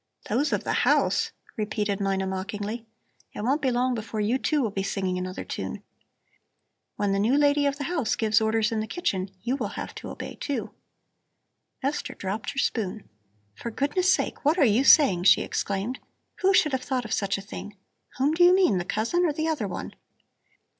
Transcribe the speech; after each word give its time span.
"Those 0.29 0.51
of 0.51 0.63
the 0.63 0.73
house!" 0.81 1.31
repeated 1.55 2.01
Mina 2.01 2.25
mockingly. 2.25 2.87
"It 3.35 3.41
won't 3.43 3.61
be 3.61 3.69
long 3.69 3.93
before 3.93 4.19
you, 4.19 4.39
too, 4.39 4.63
will 4.63 4.71
be 4.71 4.81
singing 4.81 5.19
another 5.19 5.45
tune. 5.45 5.83
When 6.95 7.11
the 7.11 7.19
new 7.19 7.37
lady 7.37 7.67
of 7.67 7.77
the 7.77 7.83
house 7.83 8.15
gives 8.15 8.41
orders 8.41 8.71
in 8.71 8.79
the 8.79 8.87
kitchen 8.87 9.29
you 9.43 9.55
will 9.55 9.77
have 9.77 9.93
to 9.93 10.09
obey, 10.09 10.33
too." 10.41 10.71
Esther 11.83 12.15
dropped 12.15 12.49
her 12.53 12.57
spoon. 12.57 13.07
"For 13.53 13.69
goodness 13.69 14.11
sake, 14.11 14.43
what 14.43 14.57
are 14.57 14.65
you 14.65 14.83
saying?" 14.83 15.25
she 15.25 15.43
exclaimed. 15.43 15.99
"Who 16.39 16.51
should 16.51 16.71
have 16.71 16.81
thought 16.81 17.05
of 17.05 17.13
such 17.13 17.37
a 17.37 17.41
thing? 17.41 17.77
Whom 18.17 18.31
do 18.33 18.43
you 18.43 18.55
mean, 18.55 18.79
the 18.79 18.85
cousin 18.85 19.23
or 19.27 19.33
the 19.33 19.47
other 19.47 19.67
one?" 19.67 19.93